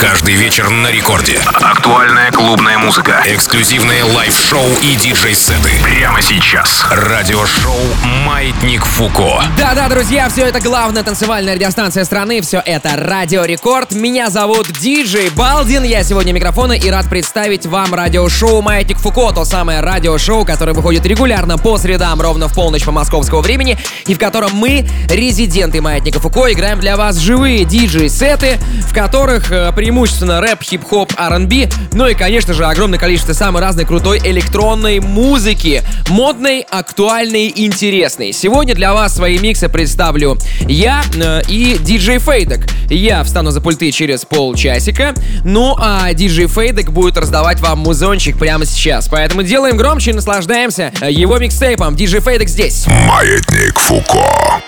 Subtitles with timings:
[0.00, 1.40] Каждый вечер на рекорде.
[1.54, 3.20] Актуальная клубная музыка.
[3.26, 5.70] Эксклюзивные лайв-шоу и диджей-сеты.
[5.82, 6.86] Прямо сейчас.
[6.88, 7.74] Радиошоу
[8.24, 9.42] «Маятник Фуко».
[9.58, 12.40] Да-да, друзья, все это главная танцевальная радиостанция страны.
[12.42, 13.92] Все это Радио Рекорд.
[13.92, 15.82] Меня зовут Диджей Балдин.
[15.82, 19.32] Я сегодня микрофона и рад представить вам радиошоу «Маятник Фуко».
[19.32, 23.76] То самое радиошоу, которое выходит регулярно по средам ровно в полночь по московскому времени.
[24.06, 29.72] И в котором мы, резиденты «Маятника Фуко», играем для вас живые диджей-сеты, в которых э,
[29.88, 35.82] преимущественно рэп, хип-хоп, R&B, ну и, конечно же, огромное количество самой разной крутой электронной музыки.
[36.10, 38.34] Модной, актуальной, интересной.
[38.34, 40.36] Сегодня для вас свои миксы представлю
[40.68, 42.66] я э, и диджей Фейдек.
[42.90, 48.66] Я встану за пульты через полчасика, ну а диджей Фейдек будет раздавать вам музончик прямо
[48.66, 49.08] сейчас.
[49.08, 51.96] Поэтому делаем громче и наслаждаемся его микстейпом.
[51.96, 52.86] Диджей Фейдек здесь.
[53.06, 54.60] Маятник Фуко.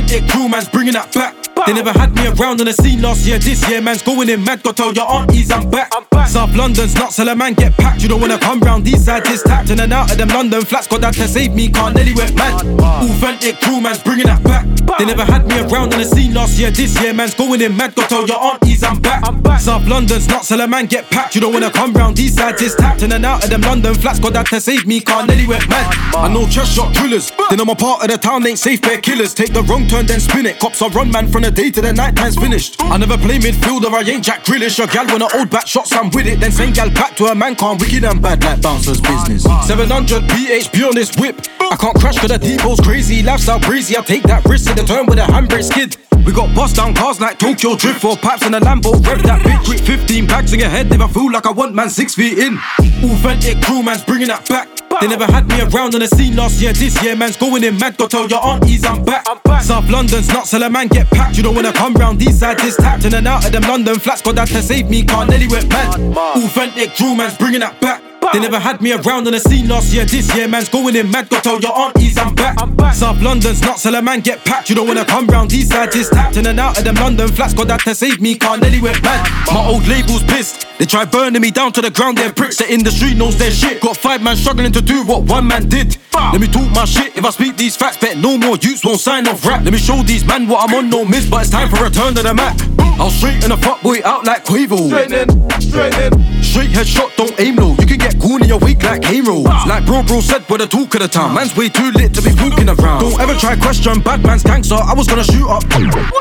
[0.00, 1.49] Authentic crew, man's bringing that back.
[1.66, 3.38] They never had me around on the scene last year.
[3.38, 4.62] This year, man's going in mad.
[4.62, 5.90] Got tell your aunties I'm back.
[6.26, 8.02] South London's not so a man get packed.
[8.02, 9.70] You don't wanna come round these sides, it's tapped.
[9.70, 11.68] In and out of them London flats, got that to save me.
[11.68, 12.64] Can't Nelly went mad.
[13.02, 14.66] Authentic crew, man's bringing that back.
[14.98, 16.70] They never had me around on the scene last year.
[16.70, 17.94] This year, man's going in mad.
[17.94, 19.24] Got tell your aunties I'm back.
[19.60, 21.34] South London's not so a man get packed.
[21.34, 23.02] You don't wanna come round these sides, it's tapped.
[23.02, 25.00] In and out of them London flats, got that to save me.
[25.00, 25.94] Can't Nelly went mad.
[26.14, 27.32] I know chest shot drillers.
[27.50, 29.34] Then I'm a part of the town, ain't safe, bear killers.
[29.34, 30.58] Take the wrong turn, then spin it.
[30.58, 32.76] Cops are run man from the day to the night time's finished.
[32.80, 34.82] I never play midfielder, I ain't Jack Grealish.
[34.82, 36.40] A gal when I old back shots, I'm with it.
[36.40, 39.44] Then send gal back to a man, can't wicked and bad like bouncers business.
[39.66, 41.36] 700 PHP on this whip.
[41.60, 43.22] I can't crash cause the depot's crazy.
[43.22, 45.96] Lifestyle breezy, I take that risk in the turn with a handbrake skid.
[46.24, 48.92] We got bust down cars like Tokyo Drift, four pipes in a Lambo.
[49.06, 50.92] Rev that bitch with 15 bags in your head.
[50.92, 52.58] I feel like I want man six feet in.
[53.02, 54.68] Authentic crew, man's bringing that back.
[55.00, 56.72] They never had me around on the scene last year.
[56.72, 57.96] This year, man's going in mad.
[57.96, 59.24] Go tell your aunties I'm back.
[59.62, 61.36] South London's nuts, so a man get packed.
[61.36, 63.04] You don't wanna come round these sides, it's tapped.
[63.04, 65.02] In and out of them London flats, got that to save me.
[65.02, 65.98] Can't Nelly went mad.
[66.36, 68.02] Authentic crew, man's bringing that back.
[68.32, 70.04] They never had me around on the scene last year.
[70.04, 71.28] This year, man's going in mad.
[71.28, 72.58] Go tell your aunties I'm back.
[72.94, 74.68] South London's so a man get packed.
[74.68, 76.36] You don't wanna come round these sides, it's tapped.
[76.36, 78.34] In and out of them London flats, got that to save me.
[78.34, 79.26] Can't Nelly went mad.
[79.46, 80.66] My old label's pissed.
[80.78, 82.18] They try burning me down to the ground.
[82.18, 82.58] They're bricks.
[82.58, 83.80] The industry knows their shit.
[83.80, 85.96] Got five man struggling to do what one man did.
[86.14, 87.16] Let me talk my shit.
[87.16, 89.64] If I speak these facts, bet no more youths won't sign off rap.
[89.64, 90.90] Let me show these man what I'm on.
[90.90, 92.60] No miss, but it's time for return to the map.
[93.00, 94.88] I'll straighten a fuck boy out like Quavo.
[94.88, 96.42] Straighten, straighten.
[96.42, 97.74] Straight headshot, don't aim low.
[97.78, 99.40] You can get cool in your wake like Hero.
[99.68, 101.34] Like bro, bro said, we're the talk of the town.
[101.34, 103.00] Man's way too lit to be walking around.
[103.00, 104.76] Don't ever try question bad man's gangster.
[104.76, 105.64] I was gonna shoot up.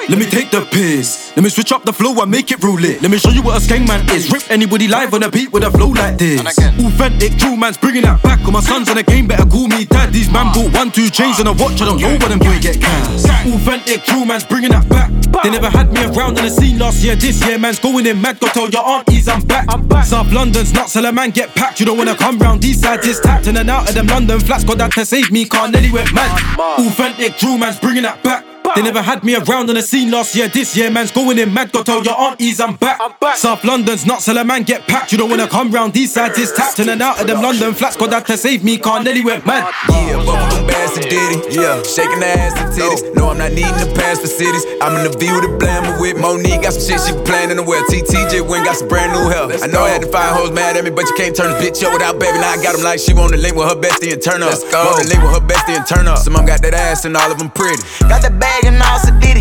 [0.09, 1.31] Let me take the piss.
[1.35, 3.01] Let me switch up the flow and make it real lit.
[3.01, 4.31] Let me show you what a skeng man is.
[4.31, 6.41] Rip anybody live on a beat with a flow like this.
[6.41, 8.39] Authentic true man's bringing that back.
[8.45, 10.11] All my sons in the game better call me dad.
[10.11, 11.81] These man bought one, two chains and a watch.
[11.81, 13.25] I don't know what them boy get cast.
[13.25, 15.11] Authentic true man's bringing that back.
[15.43, 17.15] They never had me around in the scene last year.
[17.15, 18.39] This year, man's going in mad.
[18.39, 19.69] Go tell your aunties I'm back.
[20.05, 21.78] South London's nuts, so a man get packed.
[21.79, 23.47] You don't wanna come round these sides, it's tapped.
[23.47, 25.45] In and out of them London flats, got that to save me.
[25.45, 26.59] Can't went mad.
[26.77, 28.58] Authentic true man's bringing that back.
[28.75, 30.47] They never had me around on the scene last year.
[30.47, 31.71] This year, man's going in mad.
[31.71, 32.99] Go tell your aunties I'm back.
[33.35, 35.11] South London's nuts, so a man get packed.
[35.11, 36.79] You don't wanna come round these sides, it's tapped.
[36.79, 38.77] In and out of them London flats, got that to save me.
[38.77, 39.73] Can't Nelly went mad.
[39.89, 41.55] Yeah, both of them bass and Diddy.
[41.55, 43.15] Yeah, shaking the ass and titties.
[43.15, 44.65] No, I'm not needing to pass for cities.
[44.81, 46.61] I'm in the view to blammer with Monique.
[46.61, 47.83] Got some shit she playing in the well.
[47.89, 49.51] TTJ win got some brand new help.
[49.61, 51.59] I know I had to find hoes mad at me, but you can't turn this
[51.63, 52.37] bitch up without baby.
[52.39, 54.49] Now I got them like she want to link with her bestie and turn up.
[54.51, 54.85] Let's go.
[54.85, 56.19] Want to link with her bestie and turn up.
[56.19, 57.81] Some of them got that ass and all of them pretty.
[58.07, 58.99] Got the bag and all.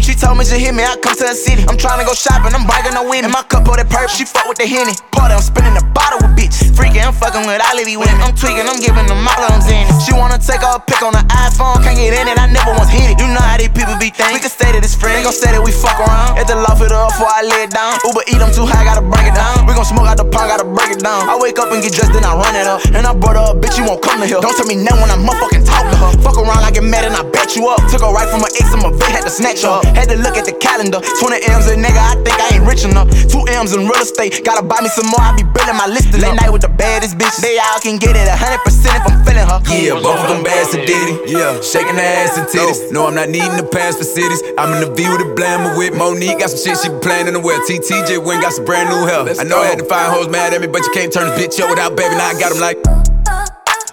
[0.08, 1.68] She told me to hit me, I come to the city.
[1.68, 3.28] I'm trying to go shopping, I'm bragging no winning.
[3.28, 4.96] My cup of that purple, she fuck with the henny.
[5.12, 6.56] Party, I'm spinning the bottle with bitch.
[6.72, 8.16] Freaking, I'm fucking with all of these women.
[8.24, 11.20] I'm tweaking, I'm giving them all them in She wanna take a pic on the
[11.28, 13.20] iPhone, can't get in it, I never once hit it.
[13.20, 14.32] You know how these people be thinking.
[14.32, 16.40] We can say that it's friends, they gon' say that we fuck around.
[16.40, 18.00] At the loft it up before I lay it down.
[18.08, 19.68] Uber eat, I'm too high, gotta break it down.
[19.68, 21.28] We gon' smoke out the pond, gotta break it down.
[21.28, 22.80] I wake up and get dressed, then I run it up.
[22.96, 24.40] And I brought her a bitch, you won't come to here.
[24.40, 26.10] Don't tell me now when I'm motherfucking talk to her.
[26.24, 27.84] Fuck around, I get mad and I bet you up.
[27.92, 29.84] Took her right from her ex, I'm a had to snatch her up.
[29.96, 31.00] Had to look at the calendar.
[31.00, 33.08] 20 M's a nigga, I think I ain't rich enough.
[33.28, 34.44] Two M's in real estate.
[34.44, 36.12] Gotta buy me some more, I be building my list.
[36.14, 37.36] Late night with the baddest bitch.
[37.40, 39.58] They all can get it 100% if I'm feeling her.
[39.70, 41.32] Yeah, both of them bass and Diddy.
[41.32, 42.52] Yeah, shaking the ass and oh.
[42.52, 42.92] titties.
[42.92, 44.42] No, I'm not needing to pass for cities.
[44.56, 46.40] I'm in the view to blammer with Monique.
[46.40, 47.60] Got some shit she be playing in the well.
[47.66, 49.28] TTJ win, got some brand new hell.
[49.28, 51.38] I know I had to find hoes mad at me, but you can't turn this
[51.38, 52.14] bitch up without baby.
[52.16, 53.07] Now I got them like.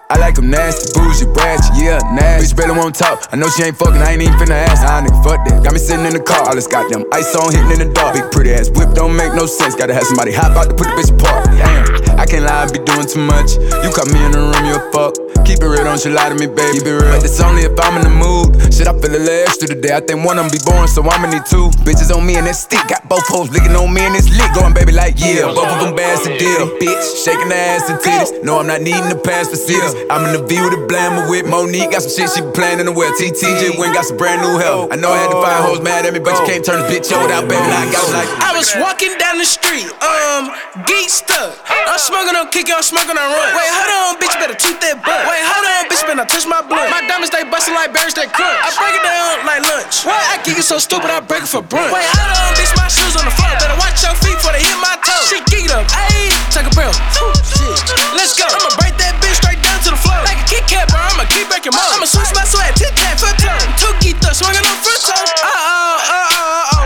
[0.07, 2.53] I like them nasty, bougie, ratchet, yeah, nasty.
[2.53, 3.25] Bitch barely won't talk.
[3.31, 4.83] I know she ain't fucking, I ain't even finna ask.
[4.83, 5.63] Nah, nigga, fuck that.
[5.63, 8.13] Got me sitting in the car, all this goddamn ice on hitting in the dark.
[8.13, 9.73] Big pretty ass whip don't make no sense.
[9.73, 11.45] Gotta have somebody hop out to put the bitch apart.
[11.57, 11.84] Damn,
[12.19, 13.53] I I can't lie, I be doing too much.
[13.85, 15.13] You caught me in the room, you a fuck.
[15.45, 16.81] Keep it real, don't you lie to me, baby.
[16.81, 17.13] Keep it real.
[17.13, 18.57] But it's only if I'm in the mood.
[18.73, 19.93] Shit, I feel a little the day.
[19.93, 21.69] I think one of them be born, so I'ma need two.
[21.85, 22.81] Bitches on me and that stick.
[22.89, 24.49] Got both hoes licking on me and it's lit.
[24.57, 25.45] Going, baby, like, yeah.
[25.53, 26.65] Both of them bad to deal.
[26.81, 28.33] Bitch, shaking the ass and titties.
[28.41, 29.93] No, I'm not needing the pass for cities.
[30.09, 31.93] I'm in the V with a blammer with Monique.
[31.93, 33.13] Got some shit she be playing in the well.
[33.13, 34.89] TTJ went got some brand new help.
[34.89, 36.89] I know I had to find hoes mad at me, but you can't turn this
[36.89, 37.61] bitch over without baby.
[37.69, 40.49] Like, I was like, I was walking down the street, um,
[40.89, 41.53] geek stuck.
[41.69, 43.49] I'm smoking on kick, I'm smoking on run.
[43.57, 45.25] Wait, hold on, bitch, better toot that butt.
[45.25, 46.93] Wait, hold on, bitch, better touch my blood.
[46.93, 48.61] My diamonds, they bustin' like berries, they crunch.
[48.61, 50.05] I break it down like lunch.
[50.05, 51.89] Why I kick it so stupid, I break it for brunch.
[51.89, 53.49] Wait, hold on, bitch, my shoes on the floor.
[53.57, 55.25] Better watch your feet before they hit my toes.
[55.25, 56.93] She geeked up, ayy, take a breath.
[57.41, 57.73] Shit,
[58.13, 58.45] let's go.
[58.45, 58.84] I'ma break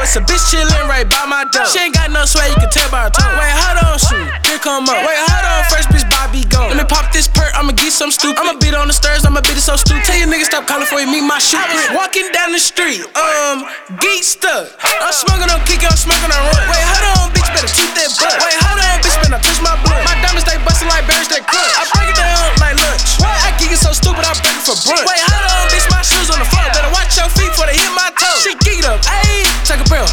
[0.10, 1.70] It's a bitch chillin' right by my door.
[1.70, 3.30] She ain't got no swag, you can tell by her tone.
[3.38, 4.98] Wait, hold on, shoot, here come up.
[5.06, 6.66] Wait, hold on, first bitch Bobby go.
[6.66, 8.42] Let me pop this perk, I'ma get some stupid.
[8.42, 10.02] I'ma beat on the stairs, I'ma beat it so stupid.
[10.10, 11.62] Tell your niggas stop calling for you, meet my shoot.
[11.94, 13.70] Walking down the street, um,
[14.02, 14.74] geek stuck.
[14.82, 16.66] I'm smoking on kick, I'm smoking on run.
[16.74, 18.34] Wait, hold on, bitch, better keep that butt.
[18.34, 20.02] Wait, hold on, bitch, better touch my blood.
[20.10, 21.70] My diamonds, they bustin' like berries, they crunch.
[21.78, 23.22] I break it down like lunch.
[23.46, 25.06] I kick it so stupid, I break it for brunch.
[25.06, 26.66] Wait, hold on, bitch, my shoes on the floor.
[26.74, 28.09] Better watch your feet before they hit my.
[28.40, 30.08] She geeked up, ayy, take a breath.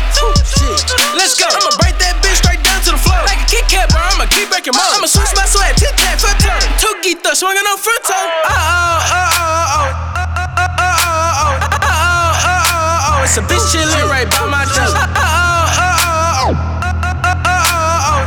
[1.14, 1.46] Let's go.
[1.46, 3.22] I'ma break that bitch straight down to the floor.
[3.22, 4.82] Like a Kit Kat, bro, I'ma keep breaking more.
[4.82, 6.58] I'ma switch my swag, tit tat, foot toe.
[6.82, 8.18] Two geeked up, swinging on front toe.
[8.18, 9.94] Uh oh, uh oh, uh oh.
[10.18, 13.22] Uh oh, uh oh, uh oh, uh oh.
[13.22, 14.90] It's a bitch chillin' right by my door.
[14.90, 16.50] Uh oh, uh oh,
[17.46, 18.26] uh oh.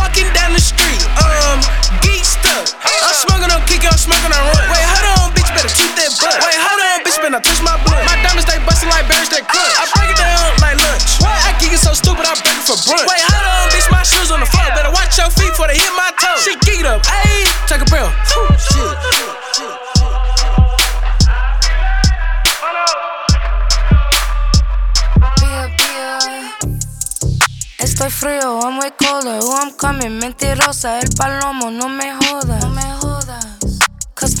[0.00, 1.60] Walking down the street, um,
[2.00, 2.64] geek stuck.
[2.80, 4.40] I'm smoking on kick, I'm smoking on
[7.30, 8.04] bitch, better touch my blood.
[8.06, 9.74] My diamonds, they bustin' like berries, they crunch.
[9.78, 11.20] I break it down like lunch.
[11.20, 13.06] Why I kick it so stupid, I break it for brunch.
[13.06, 14.66] Wait, hold on, bitch, my shoes on the floor.
[14.74, 16.42] Better watch your feet before they hit my toes.
[16.42, 18.10] She geeked up, ayy, take a breath.
[18.58, 18.96] Shit.
[25.38, 26.18] Pía, pía.
[27.78, 29.40] Estoy frío, I'm way colder.
[29.40, 31.00] Who I'm coming, mentirosa.
[31.00, 32.62] El palomo, no me jodas.
[32.64, 32.99] No me jodas.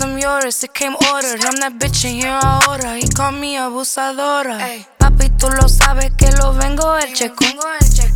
[0.00, 1.44] Custom yours, it came ordered.
[1.44, 2.96] I'm that bitch in here ahora.
[2.96, 4.56] He called me abusadora.
[4.98, 7.44] Papi, tú lo sabes que lo vengo el checo.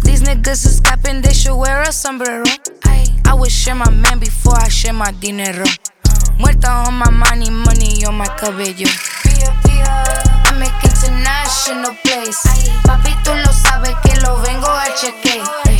[0.02, 2.44] These niggas is capping, they should wear a sombrero.
[3.26, 5.66] I would share my man before I share my dinero.
[6.38, 8.88] Muerta on my money, money on my cabello.
[9.28, 12.40] I make international place.
[12.84, 15.73] Papi, tú lo sabes que lo vengo a chequear.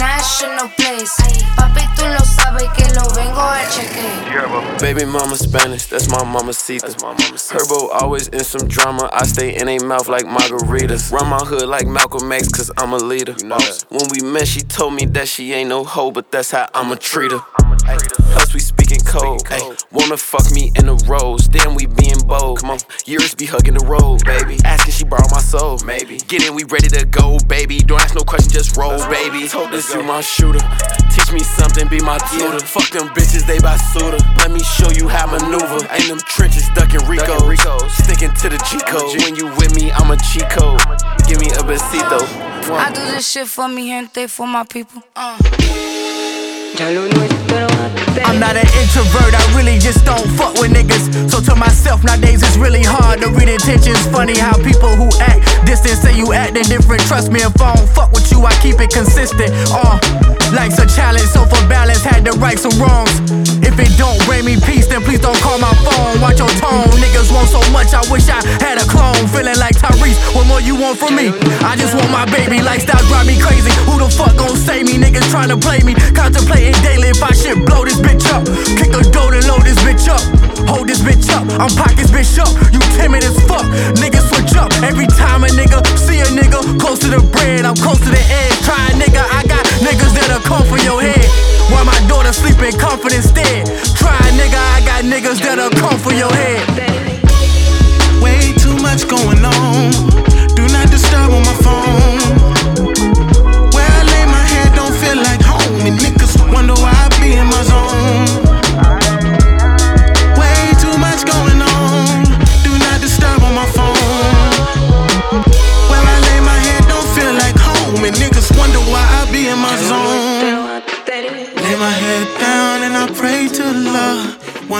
[0.00, 1.16] I make international place.
[1.56, 4.78] Papi, tú lo sabes que lo vengo a chequear.
[4.80, 6.78] Baby mama Spanish, that's my mama see.
[6.78, 9.10] That's my mama Herbo always in some drama.
[9.12, 11.12] I stay in a mouth like margaritas.
[11.12, 13.34] Run my hood like Malcolm X, cause I'm a leader.
[13.38, 13.58] You know.
[13.88, 16.96] When we met, she told me that she ain't no hoe, but that's how I'ma
[16.96, 17.40] treat her.
[18.48, 19.42] Plus we speaking code.
[19.50, 22.60] Ay, wanna fuck me in the rose, then we being bold.
[22.60, 24.56] Come on, yours be hugging the road, baby.
[24.64, 26.16] Asking she borrow my soul, maybe.
[26.16, 27.80] Get in, we ready to go, baby.
[27.80, 29.48] Don't ask no question, just roll, baby.
[29.48, 30.64] Told this you my shooter.
[31.12, 32.64] Teach me something, be my tutor.
[32.64, 34.22] Fuck them bitches, they buy suitor.
[34.40, 35.84] Let me show you how maneuver.
[35.92, 37.36] Ain't them trenches ducking Rico.
[38.00, 39.12] Sticking to the G code.
[39.20, 40.80] When you with me, I'm a cheat code.
[41.28, 42.24] Give me a besito.
[42.72, 45.02] I do this shit for me, gente, for my people.
[45.14, 45.36] Uh.
[48.24, 51.30] I'm not an introvert, I really just don't fuck with niggas.
[51.30, 54.04] So to myself, nowadays it's really hard to read intentions.
[54.08, 57.02] Funny how people who act distant say you acting different.
[57.02, 59.50] Trust me, if I don't fuck with you, I keep it consistent.
[59.72, 59.98] Uh,
[60.52, 63.16] life's a challenge, so for balance, had to right some wrongs.
[63.78, 66.18] It don't bring me peace, then please don't call my phone.
[66.18, 66.90] Watch your tone.
[66.98, 69.22] Niggas want so much, I wish I had a clone.
[69.30, 71.30] Feeling like Tyrese, what more you want from me?
[71.62, 73.70] I just want my baby lifestyle drive me crazy.
[73.86, 74.98] Who the fuck gon' save me?
[74.98, 75.94] Niggas tryna play me.
[76.10, 78.42] Contemplating daily if I should blow this bitch up.
[78.74, 80.22] Kick the door and load this bitch up.
[80.66, 81.46] Hold this bitch up.
[81.62, 82.50] I'm pockets bitch up.
[82.74, 83.64] You timid as fuck.
[84.02, 84.74] Niggas switch up.
[84.82, 88.24] Every time a nigga see a nigga close to the bread, I'm close to the
[88.26, 88.58] edge.
[88.66, 91.57] Try a nigga, I got niggas that'll come for your head.
[91.70, 93.66] While my daughter sleep in comfort instead.
[93.96, 96.64] Try nigga, I got niggas that'll come for your head.
[98.22, 99.90] Way too much going on.
[100.54, 102.37] Do not disturb on my phone.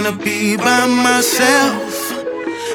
[0.00, 2.12] wanna be by myself.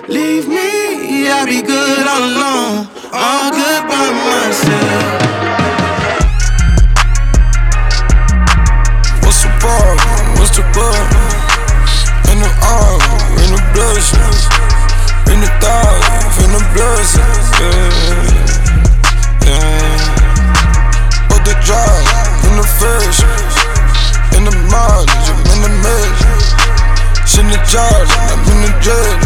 [0.10, 5.03] Leave me, I'll be good all alone, all good by myself.
[9.24, 10.25] What's the problem?
[10.38, 11.32] What's the problem?
[12.32, 13.01] In the arm,
[13.44, 14.39] in the blushes,
[15.32, 17.92] in the thighs, in the blushes, yeah,
[19.48, 19.96] yeah.
[21.30, 23.20] But the drive, in the fish,
[24.36, 25.12] in the mind
[27.74, 29.18] charge, I'm in the dread.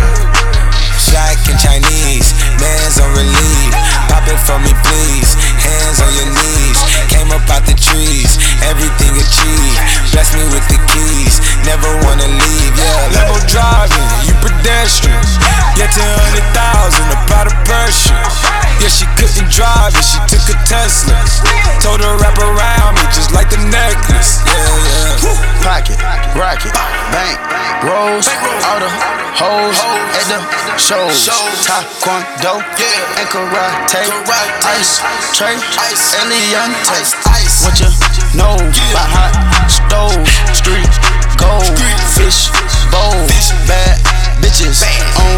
[0.95, 2.31] Shaq in Chinese,
[2.63, 3.75] man's on relief.
[4.07, 5.35] Pop it for me, please.
[5.59, 6.79] Hands on your knees.
[7.11, 9.79] Came up out the trees, everything achieved.
[10.15, 12.73] Bless me with the keys, never wanna leave.
[12.79, 15.19] Yeah, Lambo driving, you pedestrian.
[15.75, 17.19] Get to hundred thousand, a
[17.67, 18.66] pressure.
[18.77, 21.17] Yeah, she couldn't drive it, she took a Tesla.
[21.81, 24.45] Told her wrap around me just like the necklace.
[24.45, 25.63] Yeah, yeah.
[25.65, 25.97] Pocket,
[26.37, 26.73] rocket,
[27.09, 27.37] bank,
[27.83, 28.29] rolls,
[28.69, 28.89] all the
[29.33, 29.77] hoes
[30.13, 30.39] at the
[30.77, 31.25] shows.
[31.65, 34.05] Taekwondo and karate,
[34.63, 35.01] ice
[35.33, 35.57] tray,
[36.21, 37.01] Eliante.
[37.65, 37.89] What you
[38.37, 39.33] know about hot
[39.67, 40.93] stoves, street
[41.37, 41.77] gold,
[42.13, 42.49] fish
[42.91, 43.25] bowl,
[43.67, 44.83] bad bitches
[45.17, 45.37] on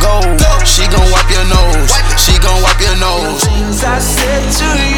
[0.00, 0.20] go.
[0.64, 3.44] She gon' wipe your nose, she gon' wipe your nose.
[3.84, 4.95] I said to you,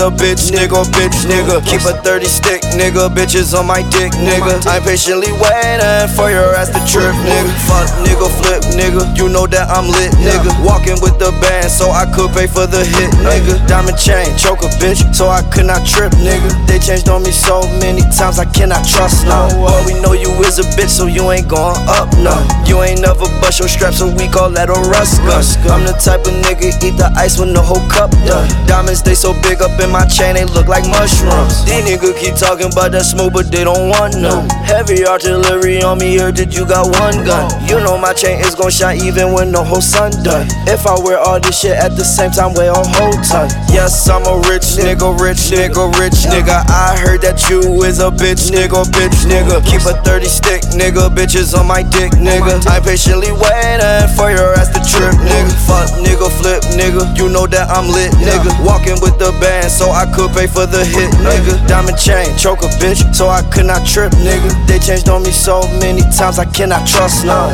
[0.00, 1.64] a bitch nigga, bitch nigga.
[1.66, 4.60] Keep a 30 stick nigga, bitches on my dick nigga.
[4.66, 7.50] I'm patiently waiting for your ass to trip nigga.
[7.66, 9.16] Fuck nigga, flip nigga.
[9.16, 10.50] You know that I'm lit nigga.
[10.64, 13.60] Walking with the band so I could pay for the hit nigga.
[13.66, 16.50] Diamond chain, choke a bitch so I could not trip nigga.
[16.66, 19.48] They changed on me so many times I cannot trust no.
[19.56, 22.34] But we know you is a bitch so you ain't going up no.
[22.66, 25.40] You ain't never bust your straps so we call that a rust gun.
[25.70, 28.48] I'm the type of nigga eat the ice when the whole cup done.
[28.66, 31.64] Diamonds they so big up in my chain they look like mushrooms.
[31.64, 34.48] These niggas keep talking about that smoke but they don't want none.
[34.64, 37.48] Heavy artillery on me heard that you got one gun.
[37.66, 40.46] You know my chain is gon' shine even when the whole sun done.
[40.68, 43.48] If I wear all this shit at the same time wear a whole ton.
[43.72, 46.64] Yes I'm a rich nigga, rich nigga, rich nigga.
[46.68, 49.64] I heard that you is a bitch nigga, bitch nigga.
[49.64, 52.60] Keep a 30 stick nigga, bitches on my dick nigga.
[52.66, 55.52] I'm patiently waiting for your ass to trip nigga.
[55.66, 57.16] Fuck nigga, flip nigga.
[57.16, 58.50] You know that I'm lit nigga.
[58.64, 61.56] Walking with the band so I could pay for the hit nigga.
[61.68, 64.50] Diamond chain, choke a bitch so I could not trip nigga.
[64.66, 67.46] They changed on me so many times I cannot trust no.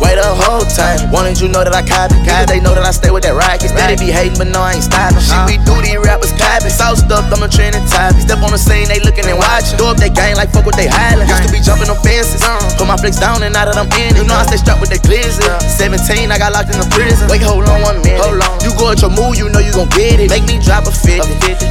[0.00, 1.12] Wait the whole time.
[1.12, 2.16] Wanted you know that I copy.
[2.24, 3.76] Niggas, they know that I stay with that racket.
[3.76, 5.20] they be hating, but no, I ain't stopping.
[5.20, 6.72] Shit, we do these rappers capping.
[6.72, 8.24] Sauce stuff, I'm a trending topic.
[8.24, 9.76] Step on the scene, they looking and watching.
[9.76, 11.28] Do up they gang like fuck what they highlight.
[11.28, 12.40] Used to be jumping on fences.
[12.80, 14.16] Put my flicks down and now that I'm in it.
[14.16, 15.44] You know I stay strapped with the glizzy.
[15.76, 17.28] 17, I got locked in the prison.
[17.28, 18.24] Wait, hold on one minute.
[18.24, 18.56] Hold on.
[18.64, 20.32] You go at your move, you know you gon' get it.
[20.32, 21.20] Make me drop a 50.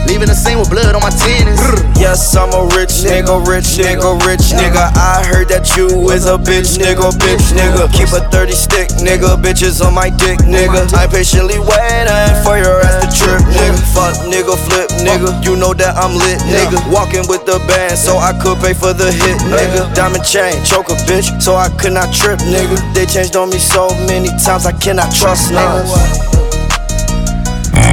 [0.05, 1.57] Leaving the scene with blood on my tennis.
[1.98, 4.90] Yes, I'm a rich nigga, rich nigga, rich nigga.
[4.96, 7.87] I heard that you is a bitch nigga, bitch nigga.
[7.92, 10.90] Keep a 30 stick nigga, bitches on my dick nigga.
[10.94, 13.78] I'm patiently waiting for your ass to trip nigga.
[13.94, 15.44] Fuck nigga, flip nigga.
[15.44, 16.82] You know that I'm lit nigga.
[16.90, 19.94] Walking with the band so I could pay for the hit nigga.
[19.94, 22.78] Diamond chain, choke a bitch so I could not trip nigga.
[22.94, 26.32] They changed on me so many times I cannot trust niggas.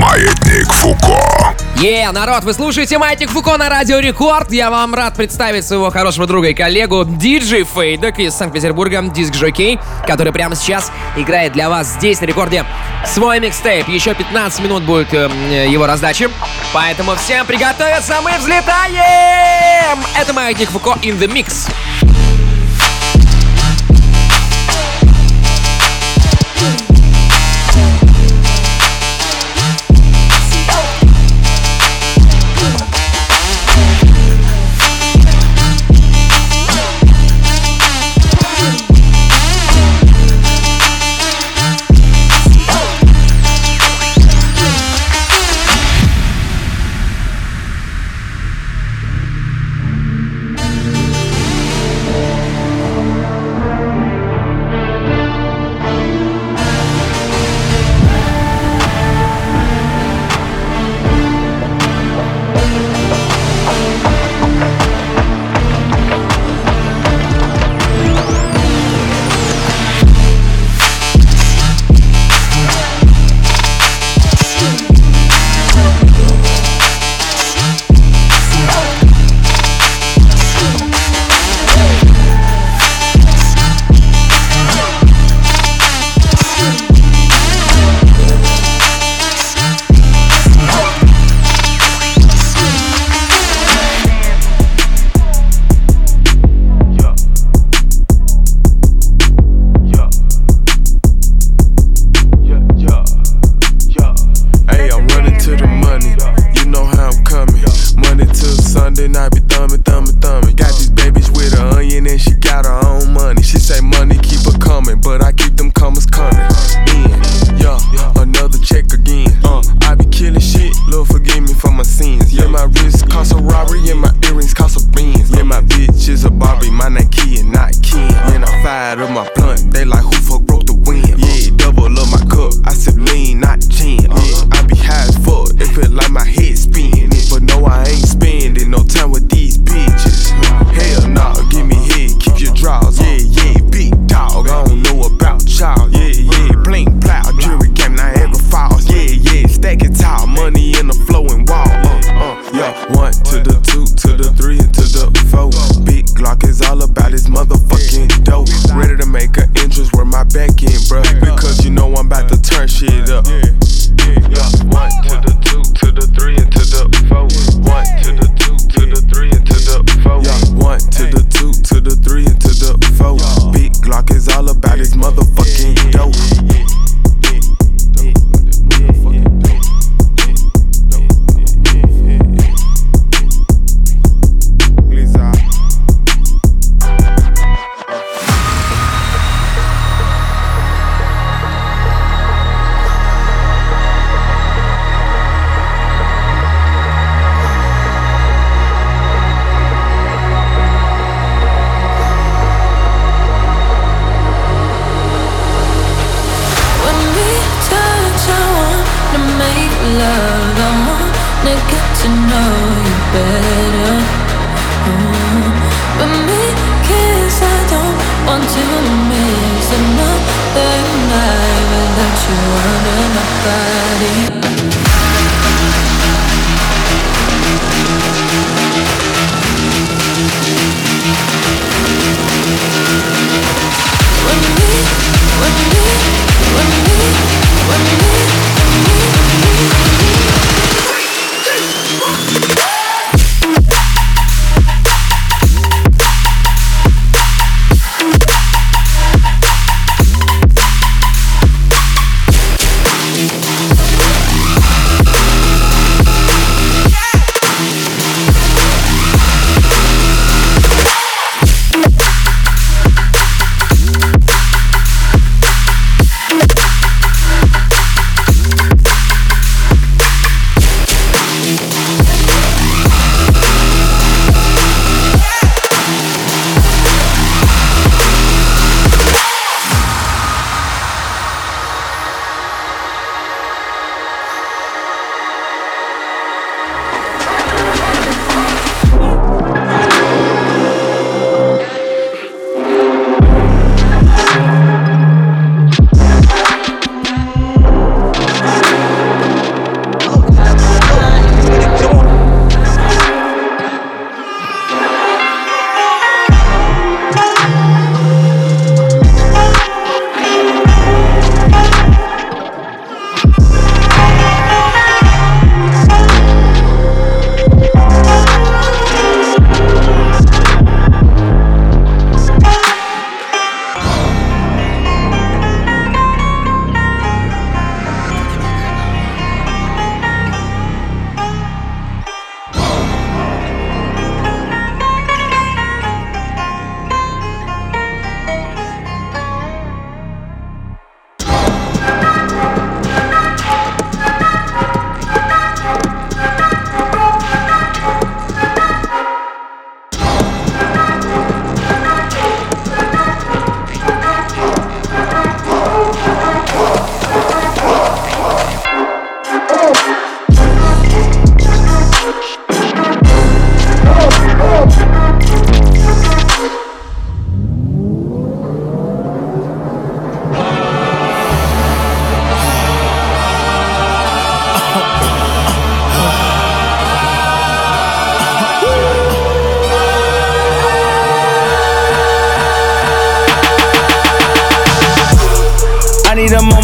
[0.02, 1.63] Маятник Фуко.
[1.81, 4.53] Е, народ, вы слушаете Маятник Фуко на Радио Рекорд.
[4.53, 9.79] Я вам рад представить своего хорошего друга и коллегу Диджей Фейдек из Санкт-Петербурга, диск Жокей,
[10.07, 12.65] который прямо сейчас играет для вас здесь на рекорде
[13.05, 13.89] свой микстейп.
[13.89, 15.29] Еще 15 минут будет э,
[15.69, 16.31] его раздачи,
[16.73, 19.99] поэтому всем приготовиться, мы взлетаем!
[20.19, 21.71] Это Маятник Фуко in the Mix.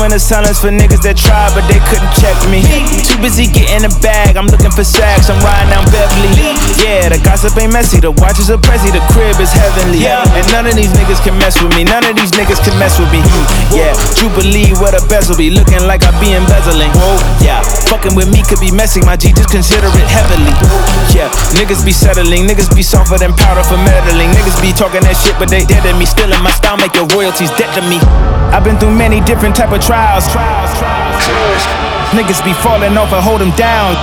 [0.00, 2.64] Moment of silence for niggas that tried, but they couldn't check me.
[3.04, 6.56] Too busy getting a bag, I'm looking for sacks, I'm riding down Beverly.
[6.80, 10.08] Yeah, the gossip ain't messy, the watches are pressy, the crib is heavenly.
[10.08, 12.96] And none of these niggas can mess with me, none of these niggas can mess
[12.96, 13.20] with me.
[13.76, 16.88] Yeah, Jubilee, where the bezel be, looking like I be embezzling.
[16.96, 17.60] Whoa, yeah,
[17.92, 20.56] fucking with me could be messy, my G, just consider it heavily.
[21.12, 21.28] Yeah,
[21.60, 24.32] niggas be settling, niggas be softer than powder for meddling.
[24.32, 26.08] Niggas be talking that shit, but they dead to me.
[26.08, 28.00] Still in my style, make your royalties dead to me.
[28.50, 30.26] I've been through many different type of trials.
[32.14, 33.94] Niggas be falling off and hold them down.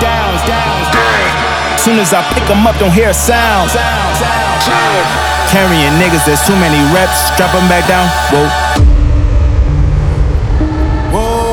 [1.80, 3.72] Soon as I pick them up, don't hear a sound.
[5.48, 7.32] Carrying niggas, there's too many reps.
[7.38, 8.08] Drop them back down.
[11.12, 11.48] Whoa.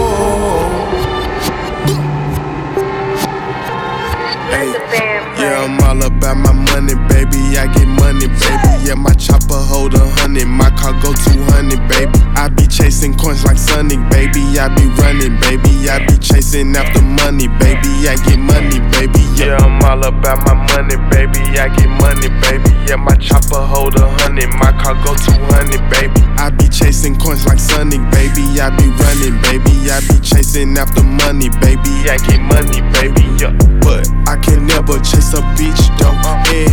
[5.39, 7.57] Yeah, I'm all about my money, baby.
[7.57, 8.71] I get money, baby.
[8.83, 12.19] Yeah, my chopper hold a hundred, my car go 200, baby.
[12.35, 14.43] I be chasing coins like Sonic, baby.
[14.59, 15.89] I be running, baby.
[15.89, 18.09] I be chasing after money, baby.
[18.09, 19.23] I get money, baby.
[19.37, 21.41] Yeah, I'm all about my money, baby.
[21.59, 22.71] I get money, baby.
[22.87, 26.21] Yeah, my chopper hold a hundred, my car go 200, baby.
[26.39, 28.43] I be chasing coins like Sonic, baby.
[28.59, 29.91] I be running, baby.
[29.91, 32.11] I be chasing after money, baby.
[32.11, 33.23] I get money, baby.
[33.39, 36.15] Yeah, but I can never chase a bitch though,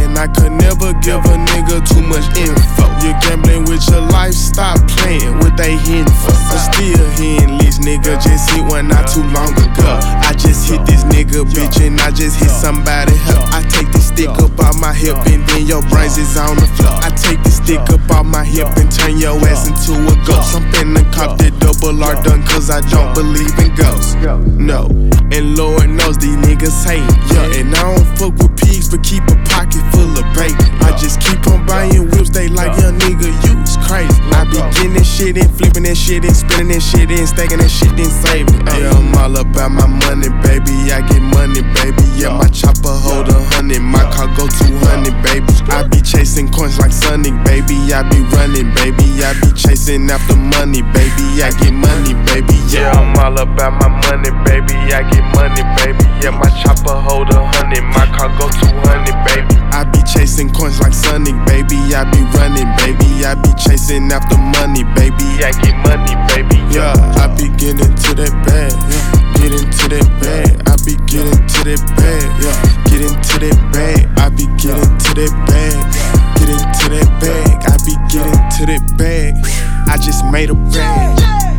[0.02, 2.90] and I could never give a nigga too much info.
[3.02, 6.32] You're gambling with your life, stop playing with they info.
[6.52, 10.00] I'm still hitting nigga, just hit one not too long ago.
[10.22, 13.52] I just hit this nigga, bitch, and I just hit somebody help.
[13.52, 16.70] I take this stick up out my hip, and then your brains is on the
[16.78, 16.96] floor.
[17.02, 20.56] I take this stick up out my hip and turn your ass into a ghost.
[20.56, 24.16] I'm finna cop that double R done, cause I don't believe in ghosts.
[24.56, 24.88] No,
[25.34, 27.04] and Lord knows these niggas hate.
[27.34, 30.68] Yeah, and I don't fuck with pigs, but keep a pocket full of bacon.
[30.84, 33.32] I just keep on buying whips, they like young nigga,
[33.64, 34.12] is crazy.
[34.36, 37.64] I be getting that shit and flipping that shit and spinning that shit and stacking
[37.64, 38.60] that shit and saving.
[38.68, 40.92] Yeah, I'm all about my money, baby.
[40.92, 42.04] I get money, baby.
[42.20, 45.48] Yeah, my chopper hold a hundred, my car go 200, baby.
[45.72, 47.80] I be chasing coins like Sonic, baby.
[47.96, 49.08] I be running, baby.
[49.24, 51.40] I be chasing after money, baby.
[51.40, 52.60] I get money, baby.
[52.68, 54.76] Yeah, I'm all about my money, baby.
[54.92, 56.04] I get money, baby.
[56.20, 59.56] Yeah, my chopper hold a hundred, my car go 200, baby.
[59.72, 61.78] I be chasing coins like Sonic, baby.
[61.94, 63.26] I be running, baby.
[63.26, 65.42] I be chasing after money, baby.
[65.44, 66.58] I get money, baby.
[66.74, 68.74] Yeah, I be getting to that bag.
[68.90, 69.04] Yeah,
[69.38, 70.62] get into that bag.
[70.68, 72.26] I be getting to that bag.
[72.42, 72.56] Yeah,
[72.90, 74.08] get into that bag.
[74.20, 75.78] I be getting to that bag.
[76.38, 77.58] Get into that bag.
[77.70, 79.34] I be getting to that bag.
[79.88, 81.51] I just made a bag.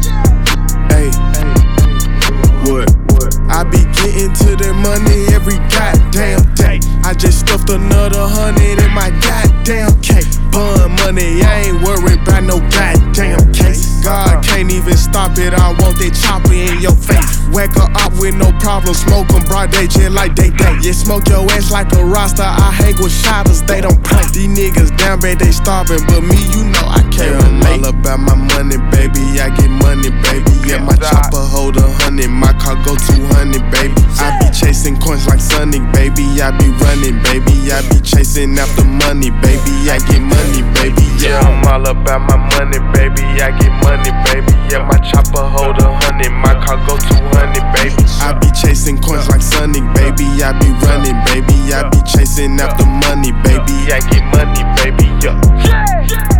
[3.52, 6.80] I be getting to that money every goddamn day.
[7.04, 10.24] I just stuffed another hundred in my goddamn cake.
[10.50, 14.00] Bun money, I ain't worried about no goddamn case.
[14.02, 15.52] God can't even stop it.
[15.52, 17.38] I want that chopper in your face.
[17.52, 18.94] Whack her up with no problem.
[18.94, 20.78] Smoke 'em broad day, just like they day.
[20.80, 22.42] Yeah, smoke your ass like a roster.
[22.42, 24.24] I hang with shotters, they don't play.
[24.32, 26.04] These niggas down bad, they starving.
[26.08, 27.84] But me, you know I can't relate.
[27.84, 29.40] All about my money, baby.
[29.40, 30.52] I get money, baby.
[30.66, 32.30] Yeah, my chopper hold a hundred.
[32.30, 33.98] My car go 200, baby.
[34.22, 36.22] I be chasing coins like Sonic, baby.
[36.40, 37.72] I be running, baby.
[37.72, 39.90] I be chasing after money, baby.
[39.90, 41.02] I get money, baby.
[41.18, 43.22] Yeah, I'm all about my money, baby.
[43.42, 44.52] I get money, baby.
[44.70, 46.30] Yeah, my chopper hold a hundred.
[46.30, 48.04] My car go 200, baby.
[48.22, 50.26] I be chasing coins like Sonic, baby.
[50.42, 51.74] I be running, baby.
[51.74, 53.90] I be chasing after money, baby.
[53.90, 55.10] I get money, baby.
[55.22, 56.31] Yeah.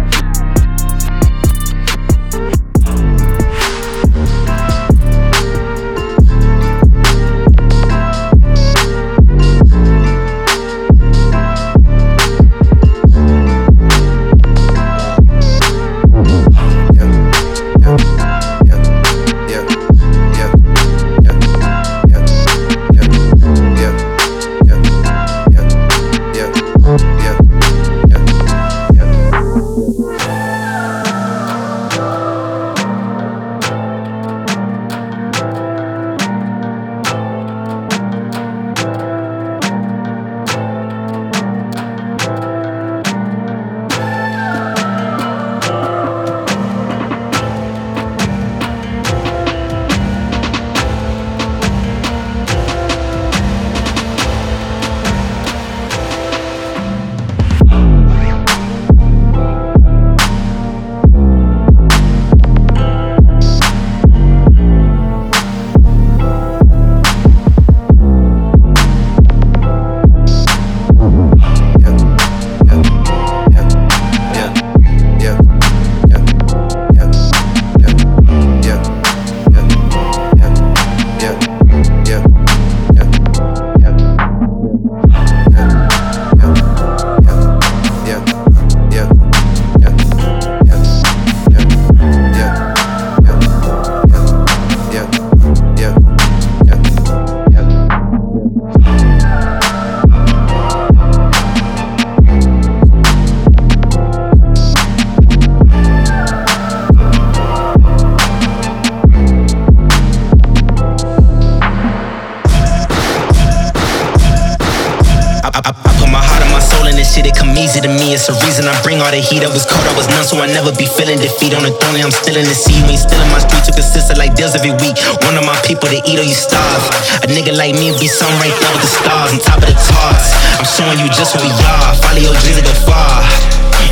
[118.53, 119.41] Reason I bring all the heat.
[119.41, 121.57] I was cold, I was numb, so I never be feeling defeat.
[121.57, 122.77] On the throne, I'm still in the sea.
[122.77, 124.93] You ain't still in my streets, you consistent like deals every week.
[125.25, 126.85] One of my people to eat or you starve.
[127.25, 129.77] A nigga like me be some right there with the stars on top of the
[129.81, 130.37] charts.
[130.61, 131.97] I'm showing you just who we are.
[132.05, 133.25] Follow your dreams and go far.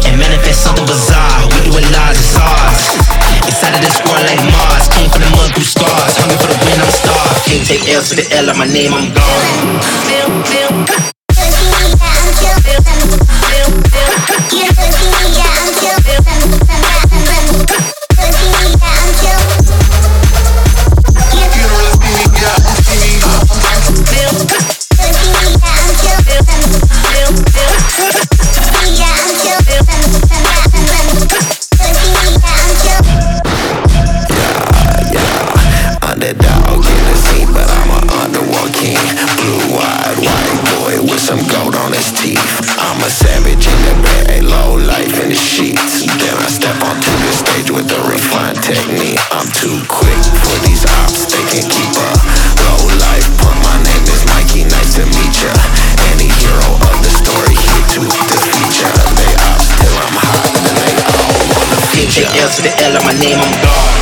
[0.05, 1.41] And manifest something bizarre.
[1.57, 3.01] We do it lies, it's ours.
[3.49, 4.93] Inside of this world like Mars.
[4.93, 6.21] Came from the mud through stars.
[6.21, 7.49] Hungry for the win, I'm starved.
[7.49, 11.17] Can't take L to the L of my name, I'm gone.
[45.13, 46.07] The sheets.
[46.07, 49.19] Then I step onto the stage with a refined technique.
[49.35, 52.19] I'm too quick for these ops, they can keep up.
[52.63, 55.53] Low life, but my name is Mikey, nice to meet ya.
[56.15, 58.91] Any hero of the story here to defeat ya.
[59.19, 62.29] They ops till I'm hot, then they all wanna feature.
[62.39, 64.00] L to the L of my name, I'm gone.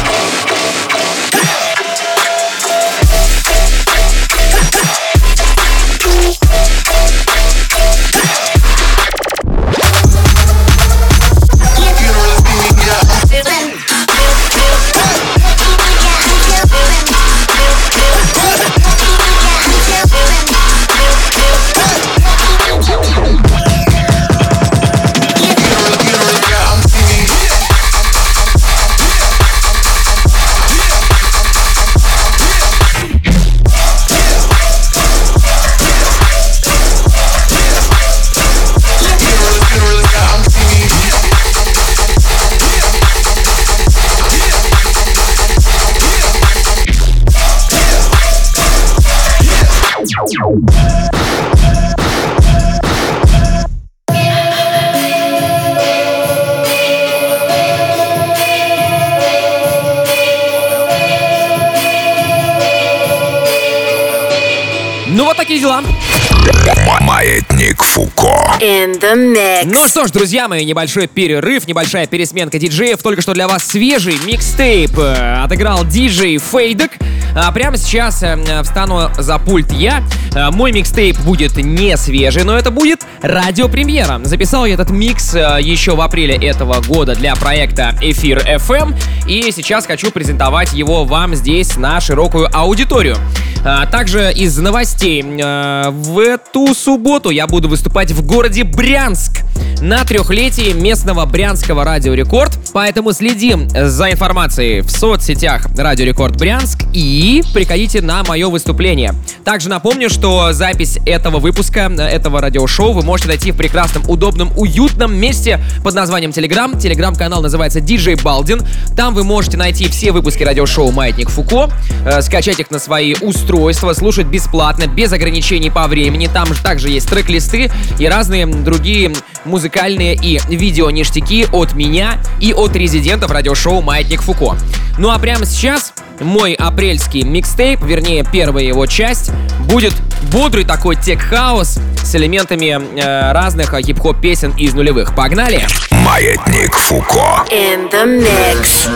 [69.09, 69.71] In the mix.
[69.73, 73.03] Ну что ж, друзья мои, небольшой перерыв, небольшая пересменка диджеев.
[73.03, 76.93] Только что для вас свежий микстейп э, отыграл диджей Фейдек.
[77.35, 80.03] А прямо сейчас э, встану за пульт я.
[80.35, 84.21] Э, Мой микстейп будет не свежий, но это будет радиопремьера.
[84.25, 88.97] Записал я этот микс еще в апреле этого года для проекта Эфир FM.
[89.29, 93.17] И сейчас хочу презентовать его вам здесь на широкую аудиторию.
[93.65, 95.23] А, Также из новостей.
[95.23, 99.43] В эту субботу я буду выступать в городе Брянск
[99.81, 102.59] на трехлетии местного брянского Радио Рекорд.
[102.73, 109.15] Поэтому следим за информацией в соцсетях Радио Рекорд Брянск и приходите на мое выступление.
[109.45, 115.17] Также напомню, что запись этого выпуска, этого радиошоу вы можете найти в прекрасном, удобном, уютном
[115.17, 116.79] месте под названием Telegram.
[116.79, 118.61] Телеграм-канал называется DJ Балдин.
[118.97, 121.71] Там вы можете найти все выпуски радиошоу «Маятник Фуко»,
[122.05, 126.29] э, скачать их на свои устройства, слушать бесплатно, без ограничений по времени.
[126.33, 129.13] Там же также есть трек-листы и разные другие
[129.45, 134.57] музыкальные и видео-ништяки от меня и от резидентов радиошоу «Маятник Фуко».
[134.99, 139.31] Ну а прямо сейчас мой апрельский микстейп, вернее первая его часть,
[139.69, 139.95] будет
[140.33, 145.15] бодрый такой тек-хаус с элементами э, разных э, хип-хоп песен из нулевых.
[145.15, 145.67] Погнали!
[145.91, 147.45] Маятник Фуко.
[147.51, 148.89] In the mix.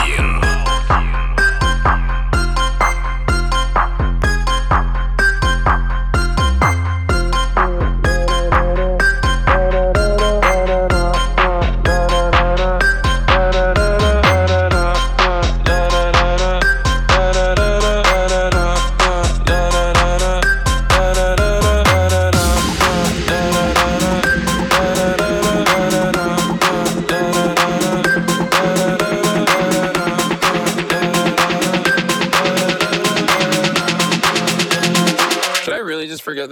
[0.00, 0.29] Should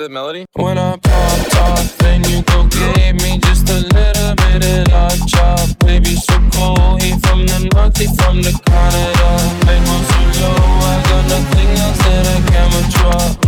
[0.09, 0.47] the melody?
[0.55, 5.27] When I popped off, then you go gave me just a little bit of love
[5.29, 5.79] chop.
[5.81, 9.31] Baby, so cold, he from the north, he from the Canada.
[9.68, 10.57] I go so low,
[10.92, 13.48] I got nothing else that I can withdraw.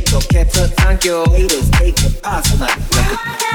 [0.00, 3.45] take your che per anche io e lo steak pasta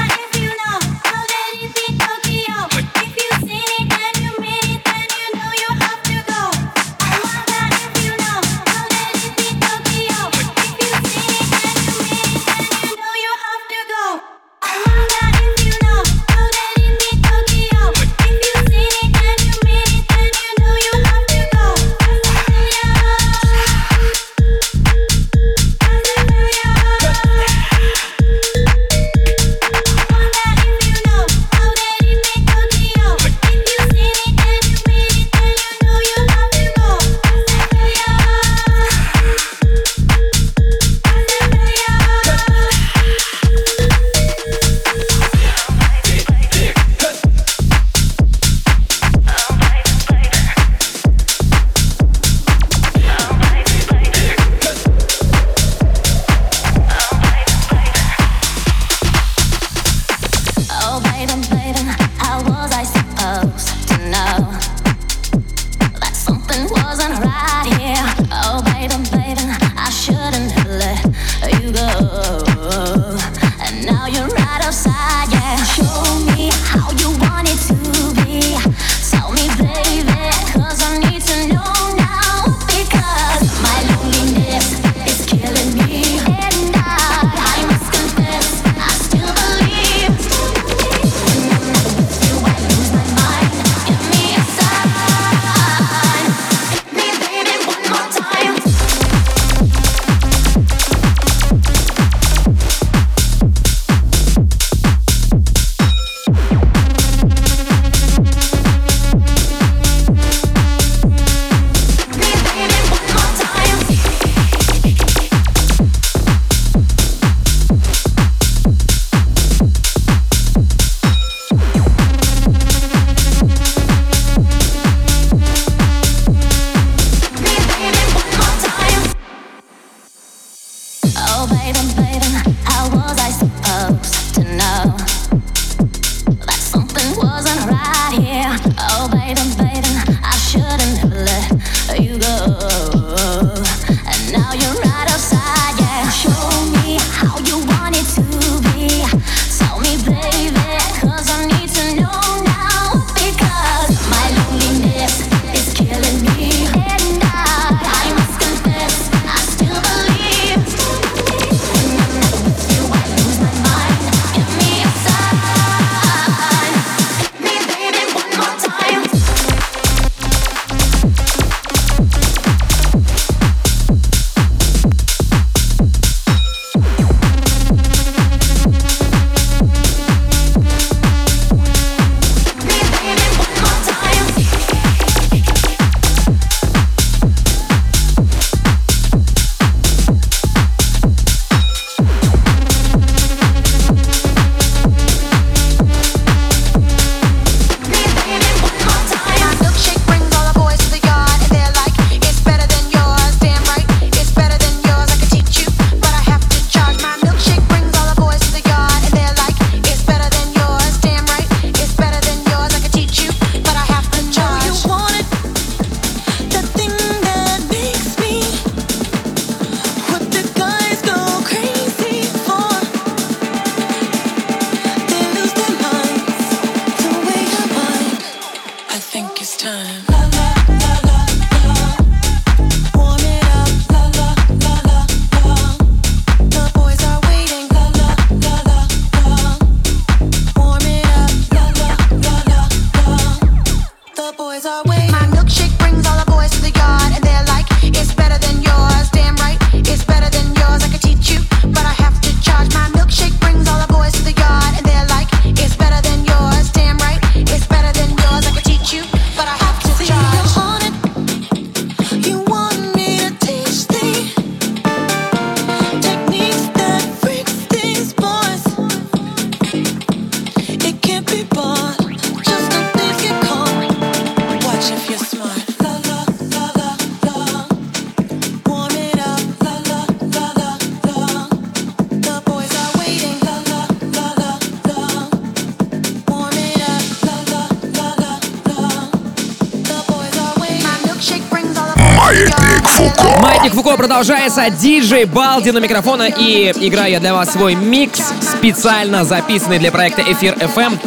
[294.62, 294.82] продолжается.
[294.82, 300.22] Диджей Балди на микрофона и играю я для вас свой микс, специально записанный для проекта
[300.22, 300.98] Эфир FM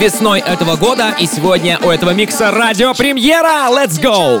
[0.00, 1.14] весной этого года.
[1.18, 3.68] И сегодня у этого микса радиопремьера.
[3.70, 4.40] Let's go!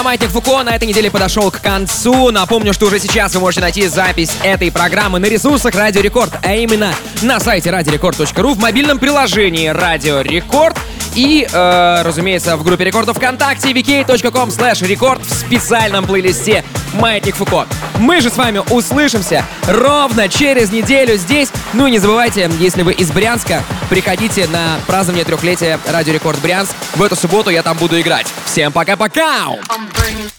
[0.00, 2.30] Друзья, Маятник Фуко на этой неделе подошел к концу.
[2.30, 6.54] Напомню, что уже сейчас вы можете найти запись этой программы на ресурсах Радио Рекорд, а
[6.54, 10.78] именно на сайте радиорекорд.ру в мобильном приложении Радио Рекорд
[11.14, 17.66] И, э, разумеется, в группе рекордов ВКонтакте vk.com slash рекорд в специальном плейлисте Маятник Фуко.
[17.98, 21.50] Мы же с вами услышимся ровно через неделю здесь.
[21.74, 26.74] Ну и не забывайте, если вы из Брянска, приходите на празднование трехлетия Радио Рекорд Брянск.
[26.94, 28.26] В эту субботу я там буду играть.
[28.44, 29.46] Всем пока-пока!